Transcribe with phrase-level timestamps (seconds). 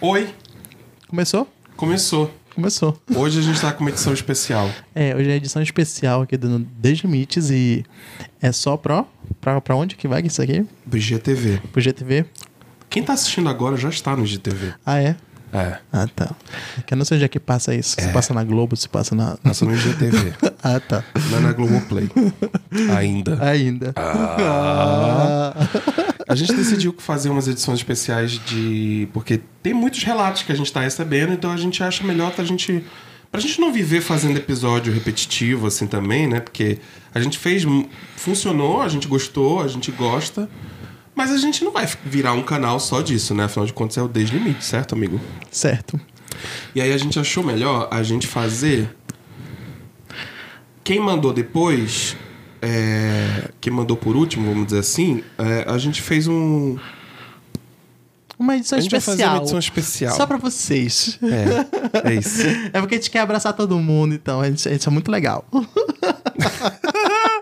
[0.00, 0.28] Oi,
[1.08, 1.48] Começou?
[1.76, 2.32] começou.
[2.54, 3.00] Começou.
[3.14, 4.68] Hoje a gente tá com uma edição especial.
[4.94, 7.84] É, hoje é edição especial aqui do Deslimites e
[8.42, 9.04] é só pra,
[9.40, 10.66] pra, pra onde que vai isso aqui?
[10.84, 11.60] Do IGTV.
[11.72, 12.26] Pro GTV?
[12.90, 14.74] Quem tá assistindo agora já está no IGTV.
[14.84, 15.16] Ah, é?
[15.52, 16.30] É, Ah, tá.
[16.86, 17.96] Que eu não sei onde é que passa isso.
[17.98, 19.36] Se passa na Globo, se passa na...
[19.36, 20.34] passa no IGTV.
[20.62, 21.04] ah, tá.
[21.30, 22.08] não é na Globoplay.
[22.96, 23.38] Ainda.
[23.44, 23.92] Ainda.
[23.96, 25.54] Ah.
[26.28, 29.08] A gente decidiu fazer umas edições especiais de.
[29.14, 32.44] Porque tem muitos relatos que a gente tá recebendo, então a gente acha melhor pra
[32.44, 32.84] gente.
[33.30, 36.40] Pra gente não viver fazendo episódio repetitivo assim também, né?
[36.40, 36.78] Porque
[37.14, 37.64] a gente fez.
[38.16, 40.50] Funcionou, a gente gostou, a gente gosta.
[41.14, 43.44] Mas a gente não vai virar um canal só disso, né?
[43.44, 45.18] Afinal de contas é o Deslimite, certo, amigo?
[45.50, 45.98] Certo.
[46.74, 48.94] E aí a gente achou melhor a gente fazer.
[50.84, 52.16] Quem mandou depois,
[52.62, 56.76] é, quem mandou por último, vamos dizer assim, é, a gente fez um.
[58.38, 59.34] Uma edição A gente vai fazer especial.
[59.34, 60.16] uma edição especial.
[60.16, 61.18] Só pra vocês.
[61.22, 62.42] É, é isso.
[62.72, 64.40] É porque a gente quer abraçar todo mundo, então.
[64.40, 65.44] A gente, a gente é muito legal.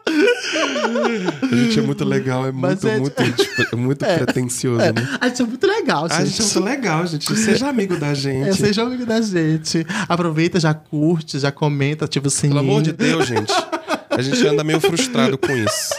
[1.43, 5.19] A gente é muito legal, é Mas muito, é- muito, tipo, é muito pretencioso, né?
[5.21, 7.37] A gente é muito legal, A gente é muito legal, gente.
[7.37, 8.49] Seja amigo da gente.
[8.49, 9.87] É, seja amigo da gente.
[10.09, 12.61] Aproveita, já curte, já comenta, ativa o sininho.
[12.61, 13.53] Pelo amor de Deus, gente.
[14.17, 15.95] A gente anda meio frustrado com isso.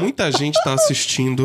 [0.00, 1.42] Muita gente tá assistindo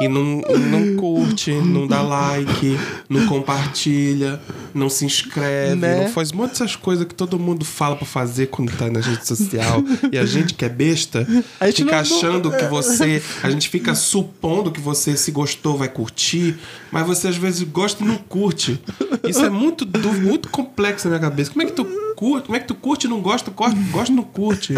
[0.00, 4.40] e não, não curte, não dá like, não compartilha,
[4.72, 6.04] não se inscreve, Né?
[6.04, 9.26] não faz muitas dessas coisas que todo mundo fala pra fazer quando tá na rede
[9.26, 9.82] social.
[10.10, 11.26] E a gente que é besta,
[11.60, 13.22] A gente fica não- achando que você.
[13.42, 16.56] A gente fica supondo que você, se gostou, vai curtir,
[16.90, 18.80] mas você às vezes gosta e não curte.
[19.28, 19.86] Isso é muito,
[20.18, 21.50] muito complexo na minha cabeça.
[21.50, 21.84] Como é que tu
[22.16, 22.46] curte?
[22.46, 23.20] Como é que tu curte e não?
[23.20, 24.74] Gosta, gosta e não curte?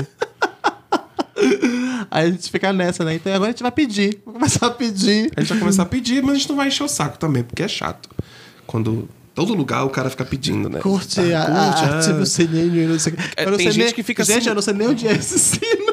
[2.11, 3.14] Aí a gente fica nessa, né?
[3.14, 4.19] Então agora a gente vai pedir.
[4.25, 5.31] Vou começar a pedir.
[5.37, 7.42] A gente vai começar a pedir, mas a gente não vai encher o saco também,
[7.42, 8.09] porque é chato.
[8.67, 10.81] Quando todo lugar o cara fica pedindo, né?
[10.81, 11.98] Curte, Ah, a, curte, a, ah.
[11.98, 13.22] ativa o sininho, não sei o que.
[13.37, 14.89] É, Eu não tem sei gente nem- que fica Gente, assim- eu não sei nem
[14.89, 15.84] onde é esse sino.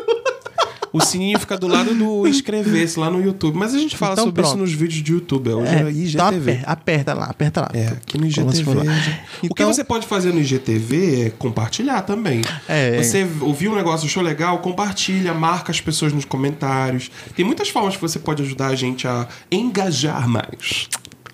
[0.94, 3.58] O sininho fica do lado do inscrever-se lá no YouTube.
[3.58, 4.54] Mas a gente fala Então sobre pronto.
[4.56, 5.50] isso nos vídeos de YouTube.
[5.52, 6.52] Hoje é, então IGTV.
[6.52, 7.70] aperta, aperta lá, aperta lá.
[7.74, 8.74] É, aqui no IGTV.
[8.74, 8.84] lá.
[8.84, 12.42] O que Então- você pode fazer no IGTV é compartilhar também.
[12.68, 13.02] É.
[13.02, 17.10] Você ouviu um negócio, achou legal, compartilha, marca as pessoas nos comentários.
[17.36, 20.88] Tem muitas formas que você pode ajudar a gente a engajar mais.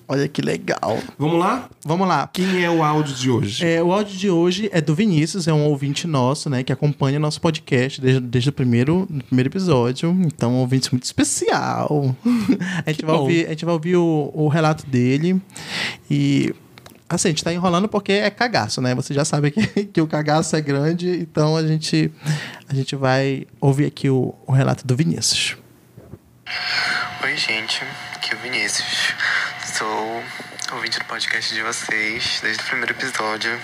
[0.09, 0.97] Olha que legal.
[1.19, 1.69] Vamos lá?
[1.83, 2.29] Vamos lá.
[2.31, 3.65] Quem é o áudio de hoje?
[3.65, 6.63] É, o áudio de hoje é do Vinícius, é um ouvinte nosso, né?
[6.63, 10.17] Que acompanha nosso podcast desde, desde o primeiro, primeiro episódio.
[10.25, 12.15] Então, um ouvinte muito especial.
[12.85, 13.21] a, gente Que vai bom.
[13.23, 15.41] ouvir, a gente vai ouvir o, o relato dele.
[16.09, 16.55] E.
[17.09, 18.95] Assim, a gente tá enrolando porque é cagaço, né?
[18.95, 22.11] Você já sabe que, que o cagaço é grande, então a gente,
[22.67, 25.57] a gente vai ouvir aqui o, o relato do Vinícius.
[27.23, 27.81] Oi, gente,
[28.13, 29.13] aqui é o Vinícius.
[29.77, 30.23] Sou
[30.71, 33.61] ouvinte do podcast de vocês desde o primeiro episódio.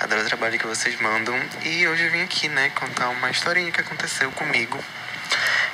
[0.00, 1.38] Adoro o trabalho que vocês mandam.
[1.62, 4.82] E hoje eu vim aqui, né, contar uma historinha que aconteceu comigo.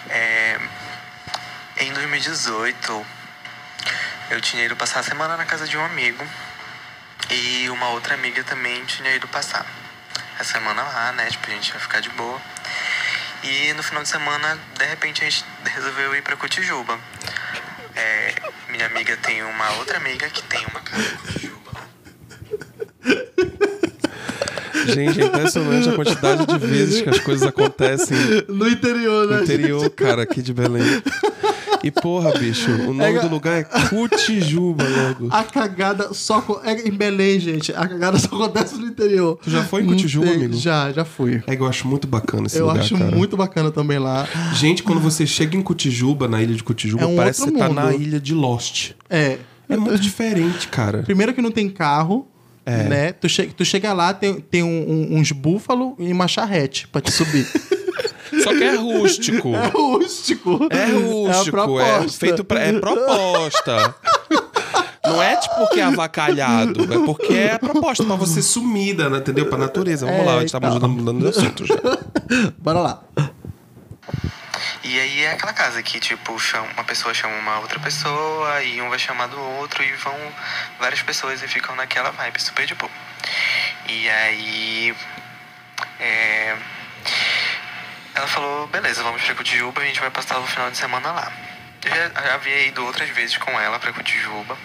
[0.09, 0.59] É,
[1.77, 3.07] Em 2018,
[4.31, 6.27] eu tinha ido passar a semana na casa de um amigo.
[7.31, 9.65] E uma outra amiga também tinha ido passar
[10.41, 11.27] a semana lá, né?
[11.31, 12.43] Tipo, a gente ia ficar de boa.
[13.45, 16.99] E no final de semana, de repente, a gente resolveu ir pra Cotijuba.
[18.83, 21.71] Minha amiga tem uma outra amiga que tem uma casa em Cotijuba.
[24.87, 28.17] Gente, é impressionante a quantidade de vezes que as coisas acontecem
[28.49, 30.83] No interior, no interior, cara, aqui de Belém.
[31.83, 35.29] E porra, bicho, o nome É, do lugar é Cutijuba, logo.
[35.31, 36.61] A cagada só.
[36.65, 37.73] É em Belém, gente.
[37.73, 39.39] A cagada só acontece no interior.
[39.43, 40.55] Tu já foi em Não tem- amigo?
[40.57, 41.43] Já, já fui.
[41.47, 43.15] É que eu acho muito bacana esse eu lugar, acho cara.
[43.17, 44.29] muito bacana também lá.
[44.55, 47.59] Gente, quando você chega em Cotijuba, na ilha de Cotijuba, É um parece que você
[47.59, 47.75] tá mundo.
[47.83, 48.93] na ilha de Lost.
[49.11, 49.39] É.
[49.69, 51.03] É muito diferente, cara.
[51.03, 52.27] Primeiro que não tem carro.
[52.65, 52.85] É.
[52.85, 53.13] Né?
[53.13, 57.01] Tu, che tu chega lá, tem, tem um- um- uns búfalo e uma charrete pra
[57.01, 57.45] te subir.
[58.43, 59.55] Só que é rústico.
[59.55, 60.69] é rústico.
[60.71, 62.19] É É rústico, é, proposta.
[62.19, 63.95] feito pra, é proposta.
[65.05, 69.47] Não é tipo porque é avacalhado, é porque é proposta pra você sumida, né, entendeu?
[69.49, 70.07] Pra natureza.
[70.07, 71.75] Vamos É, lá, a gente tá mudando, mudando de assunto já.
[72.59, 73.03] Bora lá.
[74.85, 78.81] E aí é aquela casa que, tipo, chama, uma pessoa chama uma outra pessoa e
[78.81, 80.15] um vai chamar do outro e vão
[80.81, 82.91] várias pessoas e ficam naquela vibe super de boa.
[83.89, 84.95] E aí.
[86.01, 86.57] É,
[88.23, 91.33] ela falou, beleza, vamos pra Cotijuba, a gente vai passar o final de semana lá.
[91.85, 94.57] Eu já, havia ido outras vezes com ela pra Cotijuba.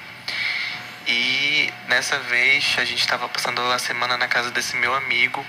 [1.07, 5.43] E nessa vez a gente estava passando a semana na casa desse meu amigo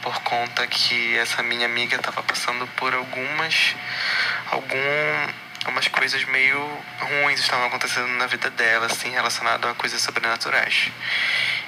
[0.00, 3.74] por conta que essa minha amiga estava passando por algumas
[4.50, 4.78] algum
[5.68, 6.58] umas coisas meio
[6.98, 10.90] ruins estavam acontecendo na vida dela, assim, relacionado a coisas sobrenaturais.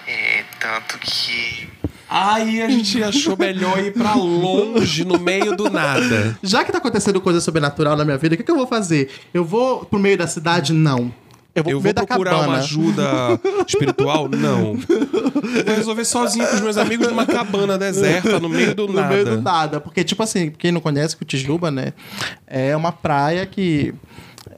[0.06, 1.68] É, tanto que
[2.10, 6.38] Aí a gente achou melhor ir pra longe, no meio do nada.
[6.42, 9.10] Já que tá acontecendo coisa sobrenatural na minha vida, o que, que eu vou fazer?
[9.34, 10.72] Eu vou pro meio da cidade?
[10.72, 11.12] Não.
[11.54, 12.48] Eu vou Eu vou procurar cabana.
[12.48, 13.02] uma ajuda
[13.66, 14.28] espiritual?
[14.28, 14.78] Não.
[14.88, 18.92] Eu vou resolver sozinho com os meus amigos numa cabana deserta, no meio do no
[18.94, 19.08] nada.
[19.08, 19.80] meio do nada.
[19.80, 21.92] Porque, tipo assim, quem não conhece Cotijuba, né?
[22.46, 23.92] É uma praia que.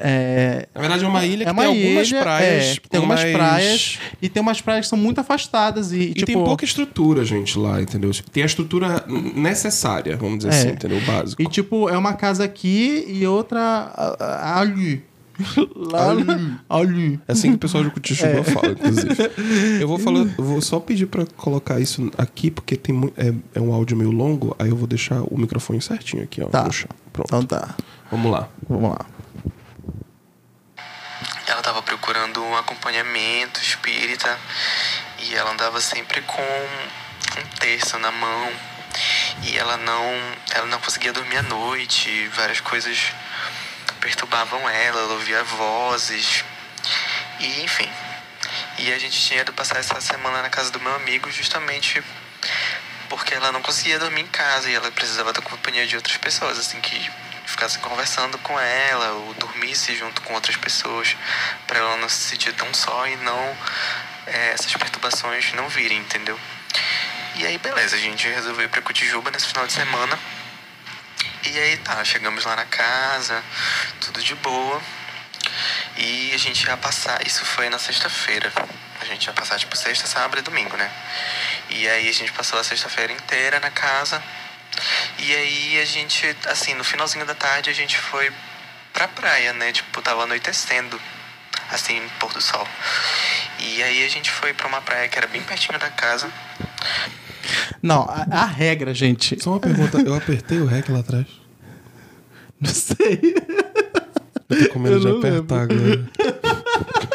[0.02, 2.64] É, Na verdade, é uma ilha que é uma tem algumas ilha, praias.
[2.64, 6.14] é, tem algumas mais- praias e tem umas praias que são muito afastadas e, E
[6.14, 8.10] tipo, tem pouca estrutura, gente, lá, entendeu?
[8.32, 10.56] Tem a estrutura necessária, vamos dizer É.
[10.58, 10.98] assim, entendeu?
[10.98, 11.42] O básico.
[11.42, 13.92] E tipo, é uma casa aqui e outra
[14.56, 15.04] ali.
[15.74, 16.26] Lá ali.
[16.68, 17.20] ali.
[17.26, 19.08] É assim que o pessoal de Cutijuba fala, inclusive.
[19.80, 23.60] Eu vou falar, eu vou só pedir pra colocar isso aqui, porque tem é, é
[23.60, 26.68] um áudio meio longo, aí eu vou deixar o microfone certinho aqui, ó, Tá.
[27.12, 27.26] Pronto.
[27.28, 27.74] Então tá.
[28.10, 28.48] Vamos lá.
[28.68, 29.06] Vamos lá.
[31.48, 34.38] ela estava procurando um acompanhamento espírita
[35.18, 38.52] e ela andava sempre com um terço na mão
[39.42, 43.12] e ela não ela não conseguia dormir à noite várias coisas
[44.00, 46.42] perturbavam ela ela ouvia vozes
[47.38, 47.88] e enfim.
[48.78, 52.02] E a gente tinha ido passar essa semana na casa do meu amigo justamente
[53.10, 56.58] porque ela não conseguia dormir em casa e ela precisava da companhia de outras pessoas,
[56.58, 57.10] assim, que
[57.60, 61.14] ficassem conversando com ela ou dormisse junto com outras pessoas,
[61.66, 63.56] para ela não se sentir tão só e não
[64.26, 66.40] é, essas perturbações não virem, entendeu?
[67.34, 70.18] E aí, beleza, a gente resolveu ir pra Cotijuba nesse final de semana.
[71.44, 73.42] E aí tá, chegamos lá na casa,
[74.00, 74.80] tudo de boa.
[75.98, 78.50] E a gente ia passar, isso foi na sexta-feira.
[79.00, 80.90] A gente ia passar tipo sexta, sábado e domingo, né?
[81.68, 84.22] E aí a gente passou a sexta-feira inteira na casa.
[85.22, 88.30] E aí a gente, assim, no finalzinho da tarde a gente foi
[88.92, 89.72] pra praia, né?
[89.72, 90.98] Tipo, tava anoitecendo,
[91.70, 92.66] assim, pôr do sol.
[93.58, 96.30] E aí a gente foi pra uma praia que era bem pertinho da casa.
[97.82, 99.42] Não, a, a regra, gente.
[99.42, 101.26] Só uma pergunta, eu apertei o REC lá atrás?
[102.60, 103.20] Não sei.
[104.48, 106.10] Eu tô com medo de não apertar agora.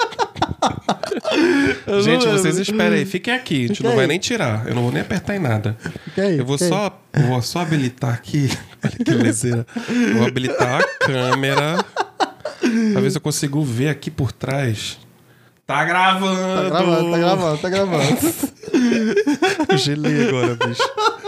[2.02, 4.68] Gente, vocês esperem aí, fiquem aqui, a gente não vai nem tirar.
[4.68, 5.78] Eu não vou nem apertar em nada.
[6.18, 8.50] Aí, Eu vou só, vou só habilitar aqui.
[8.84, 9.66] Olha que belezeira.
[9.88, 11.86] Eu Vou habilitar a câmera.
[12.92, 14.98] Pra ver se eu consigo ver aqui por trás.
[15.68, 16.70] Tá gravando!
[16.70, 18.18] Tá gravando, tá gravando, tá gravando.
[19.70, 20.82] Eu gelei agora, bicho.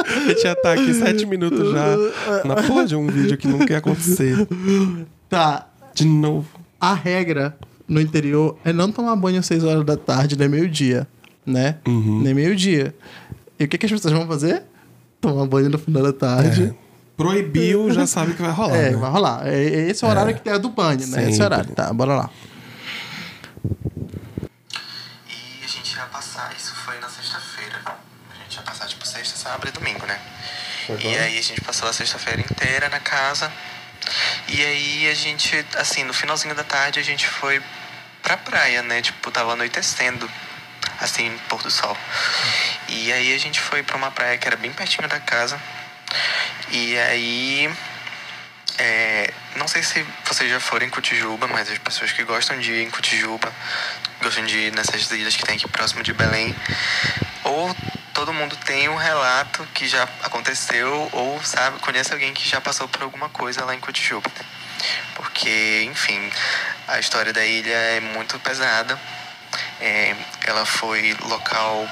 [0.06, 2.44] A gente já tá aqui sete minutos já.
[2.46, 4.48] Na porra de um vídeo que não quer acontecer.
[5.28, 5.68] Tá.
[5.96, 6.48] De novo.
[6.80, 11.08] A regra no interior é não tomar banho às 6 horas da tarde, nem meio-dia,
[11.46, 11.78] né?
[11.88, 12.22] Uhum.
[12.22, 12.94] Nem meio-dia.
[13.60, 14.64] E o que, que as pessoas vão fazer?
[15.22, 16.76] Tomar banho no final da tarde.
[17.16, 18.76] Proibiu, já sabe que vai rolar.
[18.76, 18.98] É, né?
[18.98, 19.48] vai rolar.
[19.48, 21.24] É, é esse o horário que é do banho, né?
[21.24, 21.46] Esse Sempre.
[21.46, 21.74] horário.
[21.74, 22.30] Tá, bora lá.
[25.28, 27.82] E a gente ia passar, isso foi na sexta-feira.
[27.86, 30.20] A gente ia passar tipo sexta, sábado e domingo, né?
[30.90, 33.52] E aí a gente passou a sexta-feira inteira na casa.
[34.48, 37.62] E aí a gente, assim, no finalzinho da tarde a gente foi
[38.24, 39.02] pra praia, né?
[39.02, 40.30] Tipo, tava anoitecendo,
[41.00, 41.98] assim, pôr do sol.
[42.88, 45.60] E aí a gente foi pra uma praia que era bem pertinho da casa.
[46.70, 47.70] E aí.
[48.78, 52.72] é, não sei se vocês já foram em Cotijuba, mas as pessoas que gostam de
[52.72, 53.52] ir em Cotijuba,
[54.22, 56.56] gostam de ir nessas ilhas que tem aqui próximo de Belém,
[57.44, 57.76] ou
[58.18, 62.88] todo mundo tem um relato que já aconteceu, ou sabe, conhece alguém que já passou
[62.88, 64.28] por alguma coisa lá em Cotijuba.
[65.14, 66.20] Porque, enfim,
[66.88, 69.00] a história da ilha é muito pesada.
[69.80, 70.16] É,
[70.48, 71.88] ela foi local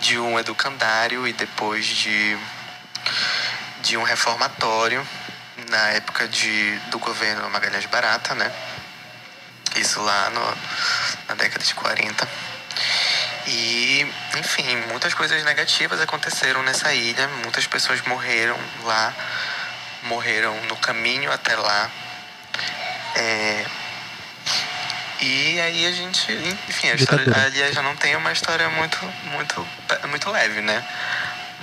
[0.00, 2.38] de um educandário e depois de,
[3.82, 5.06] de um reformatório
[5.68, 8.50] na época de, do governo Magalhães Barata, né?
[9.76, 10.56] Isso lá no,
[11.28, 12.45] na década de 40.
[13.46, 17.28] E, enfim, muitas coisas negativas aconteceram nessa ilha.
[17.42, 19.14] Muitas pessoas morreram lá,
[20.04, 21.90] morreram no caminho até lá.
[23.14, 23.64] É,
[25.20, 26.30] e aí a gente,
[26.68, 29.66] enfim, a história ali já não tem uma história muito, muito,
[30.08, 30.84] muito leve, né?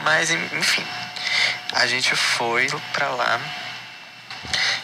[0.04, 0.84] Mas, enfim,
[1.74, 3.40] a gente foi pra lá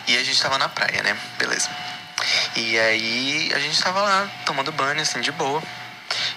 [0.08, 1.18] e a gente tava na praia, né?
[1.38, 1.70] Beleza.
[2.56, 5.64] E aí a gente tava lá tomando banho, assim, de boa.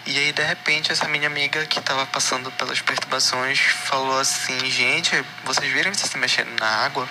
[0.04, 5.24] E aí, de repente, essa minha amiga que tava passando pelas perturbações falou assim: Gente,
[5.44, 7.08] vocês viram você se mexendo na água?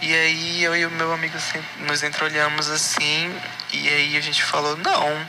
[0.00, 3.36] E aí eu e o meu amigo assim, nos entreolhamos assim,
[3.72, 5.26] e aí a gente falou, não.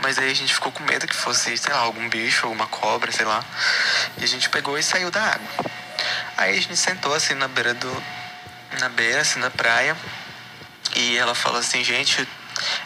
[0.00, 3.10] Mas aí a gente ficou com medo que fosse, sei lá, algum bicho, alguma cobra,
[3.10, 3.44] sei lá.
[4.16, 5.48] E a gente pegou e saiu da água.
[6.36, 8.02] Aí a gente sentou assim na beira do.
[8.80, 9.96] Na beira, assim, da praia.
[10.94, 12.26] E E ela falou assim, gente,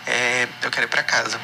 [0.06, 1.38] é, eu quero ir pra casa.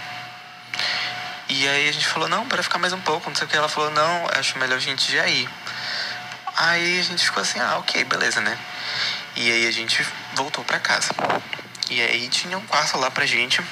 [1.57, 3.57] E aí a gente falou, não, para ficar mais um pouco, não sei o que.
[3.57, 5.49] Ela falou, não, acho melhor a gente já ir.
[6.57, 8.59] Aí a gente ficou assim, ah, ok, beleza, né?
[9.37, 11.11] E aí a gente voltou pra casa.
[11.89, 13.63] E aí tinha um quarto lá pra gente.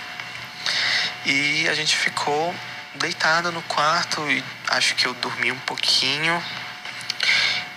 [1.26, 2.54] E a gente ficou
[2.94, 6.40] deitado no quarto e acho que eu dormi um pouquinho.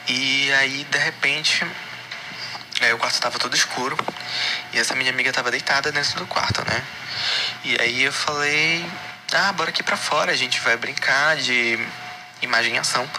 [0.08, 1.66] E aí, de repente,
[2.80, 3.98] aí o quarto tava todo escuro.
[4.72, 6.84] E essa minha amiga tava deitada dentro do quarto, né?
[7.64, 8.86] E aí eu falei,
[9.34, 11.79] ah, bora aqui pra fora, a gente vai brincar de
[12.41, 13.10] imagem e ação.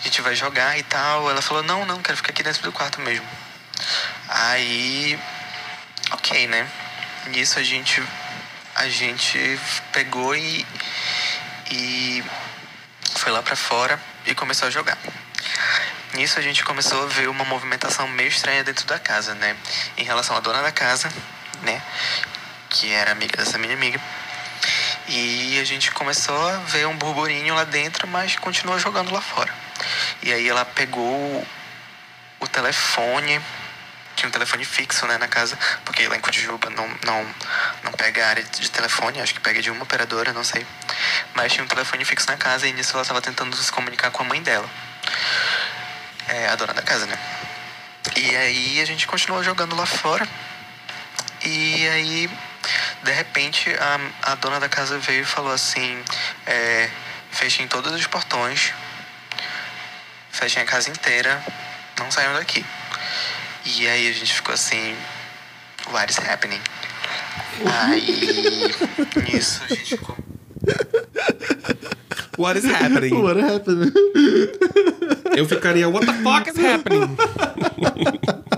[0.00, 1.30] A gente vai jogar e tal.
[1.30, 3.26] Ela falou, não, não, quero ficar aqui dentro do quarto mesmo.
[4.28, 5.18] Aí,
[6.12, 6.68] ok, né?
[7.26, 8.02] Nisso a gente,
[8.74, 9.58] a gente
[9.92, 10.66] pegou e,
[11.70, 12.24] e
[13.16, 14.98] foi lá pra fora e começou a jogar.
[16.14, 19.56] Nisso a gente começou a ver uma movimentação meio estranha dentro da casa, né?
[19.96, 21.12] Em relação à dona da casa,
[21.62, 21.82] né?
[22.70, 24.00] Que era amiga dessa minha amiga.
[25.08, 29.52] E a gente começou a ver um burburinho lá dentro, mas continuou jogando lá fora.
[30.22, 31.46] E aí ela pegou
[32.40, 33.40] o telefone,
[34.16, 37.34] tinha um telefone fixo né, na casa, porque lá em Cotijuba não, não,
[37.82, 40.66] não pega área de telefone, acho que pega de uma operadora, não sei.
[41.34, 44.22] Mas tinha um telefone fixo na casa e nisso ela estava tentando se comunicar com
[44.22, 44.68] a mãe dela.
[46.28, 47.18] É, a dona da casa, né?
[48.16, 50.26] E aí a gente continuou jogando lá fora.
[51.44, 52.30] E aí,
[53.04, 56.02] de repente, a, a dona da casa veio e falou assim:
[56.46, 56.88] é,
[57.30, 58.72] fechem todos os portões,
[60.30, 61.44] fechem a casa inteira,
[61.98, 62.64] não saiam daqui.
[63.66, 64.96] E aí a gente ficou assim:
[65.90, 66.60] what is happening?
[67.64, 68.74] Aí,
[69.30, 70.16] nisso a gente ficou.
[72.38, 73.14] What is happening?
[73.14, 73.92] What happened?
[75.36, 77.16] Eu ficaria, what the fuck is happening?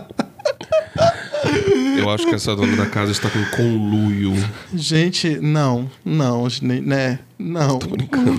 [1.99, 4.33] Eu acho que essa dona da casa está com conluio.
[4.75, 7.19] Gente, não, não, né?
[7.38, 7.79] Não.
[7.79, 8.38] Tô brincando.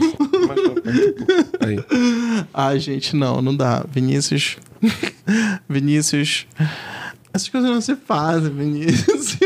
[1.59, 1.83] Aí.
[2.53, 3.85] Ai, gente, não, não dá.
[3.91, 4.57] Vinícius.
[5.69, 6.45] Vinícius.
[7.33, 9.37] Essas coisas não se fazem, Vinícius.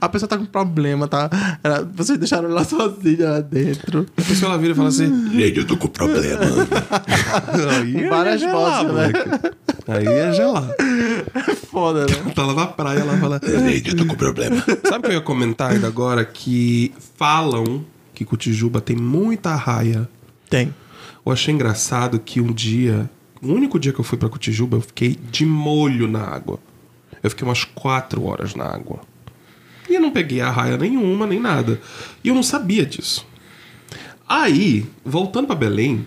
[0.00, 1.28] A pessoa tá com problema, tá?
[1.64, 4.06] Ela- vocês deixaram ela sozinha lá dentro.
[4.16, 6.40] A pessoa ela vira e fala assim: Gente, eu tô com problema.
[7.80, 9.12] Aí Várias é gelar, vozes, né?
[9.88, 10.68] Aí é gelar.
[11.70, 12.32] Foda, né?
[12.34, 14.56] Tá lá na praia, ela fala: Gente, eu tô com problema.
[14.88, 16.24] Sabe o que eu ia comentar ainda agora?
[16.24, 20.08] Que falam que Cotijuba tem muita raia.
[20.48, 20.74] Tem.
[21.24, 23.10] Eu achei engraçado que um dia,
[23.42, 26.58] o único dia que eu fui pra Cotijuba, eu fiquei de molho na água.
[27.22, 29.00] Eu fiquei umas quatro horas na água.
[29.88, 31.80] E eu não peguei a raia nenhuma, nem nada.
[32.22, 33.26] E eu não sabia disso.
[34.28, 36.06] Aí, voltando pra Belém,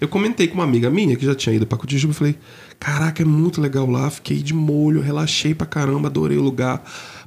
[0.00, 2.38] eu comentei com uma amiga minha que já tinha ido pra Cotijuba e falei:
[2.78, 4.10] Caraca, é muito legal lá.
[4.10, 6.82] Fiquei de molho, relaxei pra caramba, adorei o lugar.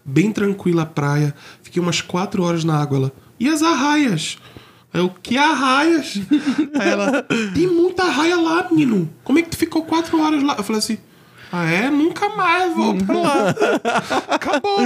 [0.05, 1.33] Bem tranquila a praia.
[1.63, 2.97] Fiquei umas quatro horas na água.
[2.97, 4.37] Ela, e as arraias?
[4.93, 6.19] Aí Eu, que arraias?
[6.79, 7.23] Aí ela,
[7.53, 9.09] tem muita arraia lá, menino.
[9.23, 10.55] Como é que tu ficou quatro horas lá?
[10.57, 10.97] Eu falei assim,
[11.51, 11.89] ah é?
[11.89, 13.55] Nunca mais vou pra lá.
[14.29, 14.77] Acabou.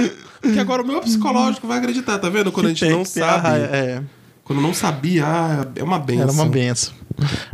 [0.42, 2.52] Porque agora o meu psicológico vai acreditar, tá vendo?
[2.52, 3.42] Quando a gente não sabe.
[3.48, 4.02] raia, É,
[4.42, 6.22] Quando não sabia, ah, é uma benção.
[6.22, 6.92] era uma benção.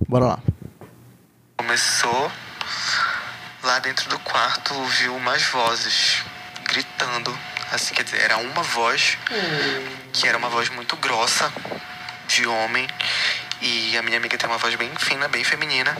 [0.08, 0.38] Bora lá.
[1.56, 2.32] Começou
[3.62, 6.24] lá dentro do quarto, ouviu umas vozes
[6.64, 7.36] gritando.
[7.72, 9.16] Assim, quer dizer, era uma voz
[10.12, 11.52] que era uma voz muito grossa
[12.26, 12.88] de homem.
[13.60, 15.96] E a minha amiga tem uma voz bem fina, bem feminina.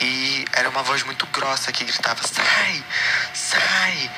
[0.00, 2.84] E era uma voz muito grossa que gritava: sai,
[3.32, 4.10] sai.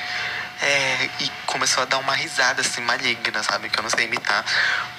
[0.62, 3.70] É, e começou a dar uma risada assim maligna, sabe?
[3.70, 4.44] Que eu não sei imitar,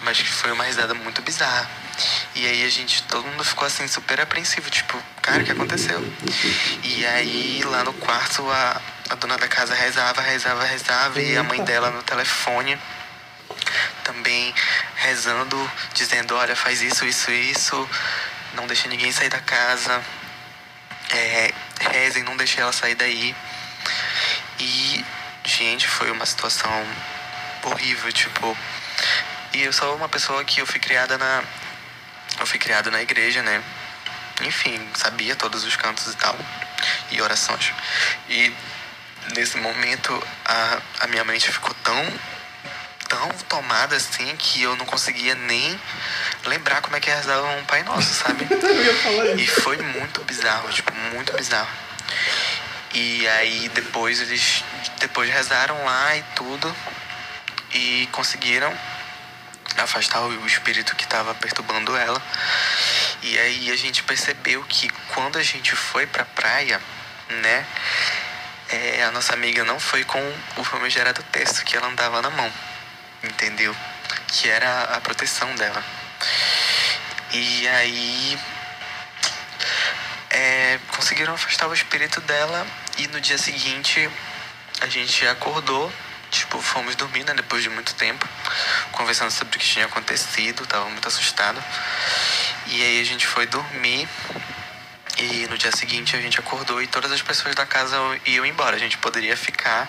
[0.01, 1.69] mas foi uma risada muito bizarra.
[2.35, 6.01] E aí a gente, todo mundo ficou assim super apreensivo, tipo, cara, o que aconteceu?
[6.83, 11.43] E aí lá no quarto a, a dona da casa rezava, rezava, rezava, e a
[11.43, 12.77] mãe dela no telefone
[14.03, 14.53] também
[14.95, 17.89] rezando, dizendo, olha, faz isso, isso, isso,
[18.53, 20.01] não deixa ninguém sair da casa,
[21.11, 21.53] é,
[21.91, 23.35] rezem, não deixe ela sair daí.
[24.59, 25.05] E,
[25.43, 26.85] gente, foi uma situação
[27.63, 28.57] horrível, tipo.
[29.53, 31.43] E eu sou uma pessoa que eu fui criada na.
[32.39, 33.63] Eu fui criado na igreja, né?
[34.41, 36.37] Enfim, sabia todos os cantos e tal.
[37.11, 37.73] E orações.
[38.29, 38.53] E
[39.35, 42.19] nesse momento a, a minha mente ficou tão.
[43.07, 45.79] tão tomada assim que eu não conseguia nem
[46.45, 48.47] lembrar como é que rezava um Pai Nosso, sabe?
[49.37, 51.69] E foi muito bizarro, tipo, muito bizarro.
[52.93, 54.63] E aí depois eles
[54.99, 56.75] depois rezaram lá e tudo
[57.73, 58.75] e conseguiram
[59.83, 62.21] afastar o espírito que estava perturbando ela.
[63.21, 66.81] E aí a gente percebeu que quando a gente foi pra praia,
[67.29, 67.65] né,
[68.69, 70.19] é, a nossa amiga não foi com
[70.57, 72.51] o famigerado texto que ela andava na mão,
[73.23, 73.75] entendeu?
[74.27, 75.83] Que era a proteção dela.
[77.33, 78.39] E aí
[80.29, 82.65] é, conseguiram afastar o espírito dela
[82.97, 84.09] e no dia seguinte
[84.81, 85.91] a gente acordou,
[86.31, 88.27] tipo, fomos dormir, né, depois de muito tempo,
[88.91, 91.61] conversando sobre o que tinha acontecido, tava muito assustado.
[92.67, 94.07] E aí a gente foi dormir
[95.17, 98.75] e no dia seguinte a gente acordou e todas as pessoas da casa iam embora.
[98.75, 99.87] A gente poderia ficar,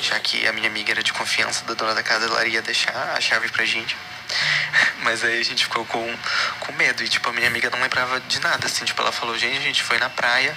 [0.00, 3.14] já que a minha amiga era de confiança da dona da casa, ela ia deixar
[3.14, 3.96] a chave pra gente.
[5.02, 6.18] Mas aí a gente ficou com,
[6.60, 7.02] com medo.
[7.02, 8.84] E, tipo, a minha amiga não lembrava de nada, assim.
[8.84, 10.56] Tipo, ela falou, gente, a gente foi na praia.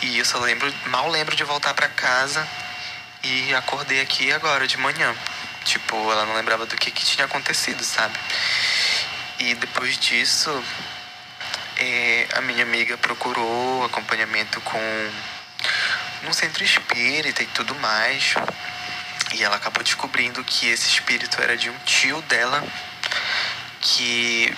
[0.00, 2.46] E eu só lembro, mal lembro de voltar pra casa.
[3.22, 5.14] E acordei aqui agora, de manhã.
[5.64, 8.18] Tipo, ela não lembrava do que, que tinha acontecido, sabe?
[9.38, 10.50] E depois disso,
[11.76, 15.10] é, a minha amiga procurou acompanhamento com
[16.24, 18.34] um centro espírita e tudo mais.
[19.34, 22.62] E ela acabou descobrindo que esse espírito era de um tio dela,
[23.80, 24.54] que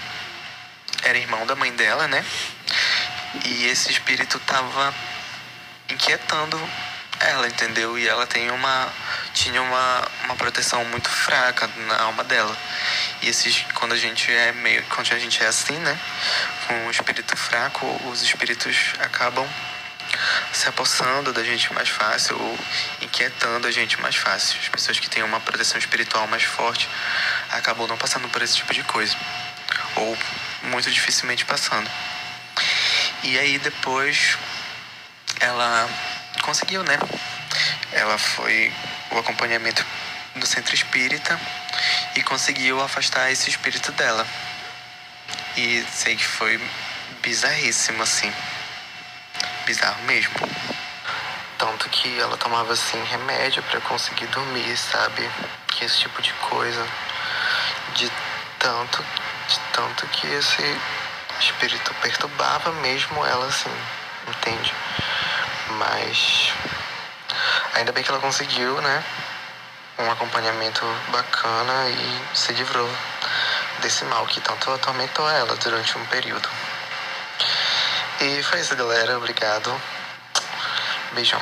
[1.02, 2.25] era irmão da mãe dela, né?
[3.44, 4.94] E esse espírito tava
[5.88, 6.60] inquietando
[7.20, 7.98] ela, entendeu?
[7.98, 8.92] E ela tem uma
[9.47, 12.57] tinha uma, uma proteção muito fraca na alma dela.
[13.23, 15.97] E esses quando a gente é meio quando a gente é assim, né?
[16.67, 19.49] Com um espírito fraco, os espíritos acabam
[20.53, 22.59] se apossando da gente mais fácil ou
[23.00, 24.59] inquietando a gente mais fácil.
[24.61, 26.88] As pessoas que têm uma proteção espiritual mais forte
[27.50, 29.17] acabam não passando por esse tipo de coisa.
[29.95, 30.19] Ou
[30.62, 31.88] muito dificilmente passando.
[33.23, 34.37] E aí depois
[35.38, 35.88] ela
[36.43, 36.99] conseguiu, né?
[37.93, 38.73] Ela foi
[39.11, 39.85] o acompanhamento
[40.35, 41.40] do centro espírita
[42.14, 44.26] e conseguiu afastar esse espírito dela.
[45.57, 46.61] E sei que foi
[47.23, 48.33] bizarríssimo, assim
[49.66, 50.33] bizarro mesmo.
[51.59, 55.28] Tanto que ela tomava assim remédio para conseguir dormir, sabe?
[55.69, 56.87] Que esse tipo de coisa.
[57.95, 58.11] De
[58.59, 59.05] tanto,
[59.49, 60.81] de tanto que esse
[61.40, 63.73] espírito perturbava mesmo ela assim,
[64.28, 64.73] entende?
[65.71, 66.52] Mas
[67.76, 69.04] ainda bem que ela conseguiu, né?
[69.99, 72.89] Um acompanhamento bacana e se livrou
[73.80, 76.49] desse mal que tanto atormentou ela durante um período.
[78.21, 79.17] E foi isso, galera.
[79.17, 79.73] Obrigado.
[81.15, 81.41] Beijão.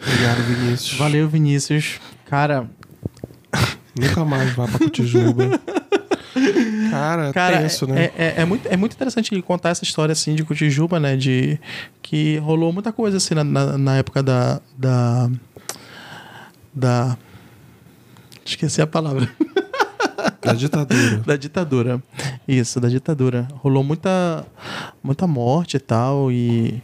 [0.00, 0.98] Obrigado, Vinícius.
[0.98, 2.00] Valeu, Vinícius.
[2.28, 2.68] Cara,
[3.98, 5.60] Nunca mais vá pra Cotijuba.
[6.90, 8.04] Cara, Cara, tenso, né?
[8.04, 11.16] é, é, é muito, é muito interessante ele contar essa história assim de Cotijuba, né?
[11.16, 11.58] De
[12.02, 15.30] que rolou muita coisa assim na, na, na época da, da.
[16.72, 17.16] Da.
[18.44, 19.28] Esqueci a palavra.
[20.42, 21.16] Da ditadura.
[21.24, 22.02] da ditadura.
[22.46, 23.48] Isso, da ditadura.
[23.54, 24.44] Rolou muita,
[25.02, 26.82] muita morte e tal, e,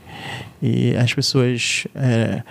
[0.62, 2.42] e as pessoas é,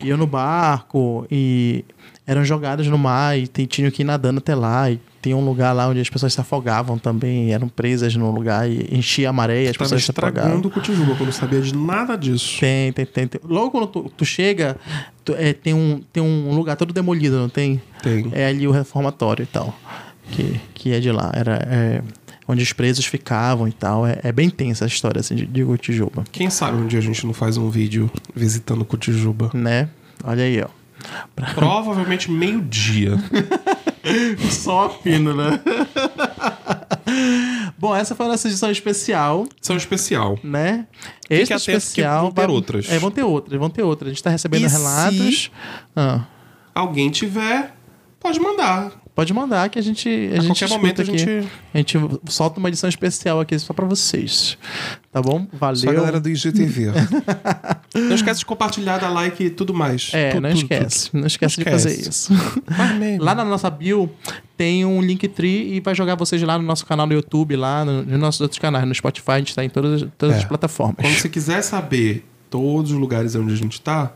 [0.00, 1.84] iam no barco e
[2.28, 4.88] eram jogadas no mar e tinham que ir nadando até lá.
[4.90, 8.70] E tem um lugar lá onde as pessoas se afogavam também, eram presas no lugar
[8.70, 10.60] e enchia a maré e as pessoas se afogavam.
[10.60, 12.60] o Cotijuba, eu não sabia de nada disso.
[12.60, 13.40] Tem, tem, tem, tem.
[13.42, 14.76] Logo quando tu, tu chega,
[15.24, 17.80] tu- é, tem, um, tem um lugar todo demolido, não tem?
[18.02, 18.30] Tem.
[18.32, 19.74] É ali o reformatório e tal.
[20.30, 21.32] Que, que é de lá.
[21.34, 22.02] Era é,
[22.46, 24.06] onde os presos ficavam e tal.
[24.06, 27.02] É, é bem tensa a história assim, de, de Cotijuba, Quem sabe um dia a
[27.02, 29.50] gente não faz um vídeo visitando Cotijuba.
[29.54, 29.88] né?
[30.22, 30.77] Olha aí, ó.
[31.54, 33.12] Provavelmente meio-dia.
[34.50, 35.60] Só fino, né?
[37.78, 40.38] Bom, essa foi a nossa edição especial, São especial.
[40.42, 40.86] né?
[41.30, 42.22] Esse especial.
[42.22, 42.90] vão ter vai- outras.
[42.90, 44.08] É, vão ter outras, vão ter outras.
[44.10, 45.50] A gente tá recebendo E relatos.
[45.94, 46.24] Ah,
[46.74, 47.74] Alguém tiver,
[48.20, 48.92] pode mandar.
[49.18, 50.08] Pode mandar que a gente.
[50.08, 51.18] A, A gente qualquer momento a aqui.
[51.18, 51.48] gente.
[51.74, 54.56] A gente solta uma edição especial aqui só pra vocês.
[55.12, 55.44] Tá bom?
[55.52, 55.74] Valeu.
[55.76, 56.92] Só a galera do IGTV.
[57.96, 60.10] não esquece de compartilhar, dar like e tudo mais.
[60.14, 61.10] É, Tudo, não tudo, esquece.
[61.12, 62.08] Não esquece Não de fazer esquece.
[62.32, 62.32] isso.
[62.32, 63.24] tudo.
[63.24, 64.08] Lá na nossa bio
[64.56, 68.04] tem um Linktree e vai jogar vocês lá no nosso canal no YouTube, lá no-
[68.04, 70.38] nos nossos outros canais, no Spotify, a gente tá em todas, todas É.
[70.38, 70.96] as plataformas.
[71.00, 74.12] Quando você quiser saber todos os lugares onde a gente tá,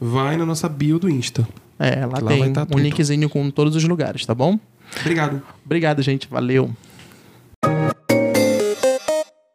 [0.00, 1.46] vai na nossa bio do Insta.
[1.78, 4.58] É, lá, Lá tem tá um linkzinho com todos os lugares, tá bom?
[5.00, 5.42] Obrigado.
[5.64, 6.28] Obrigado, gente.
[6.28, 6.70] Valeu.